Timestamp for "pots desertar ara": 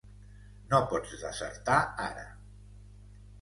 0.93-2.25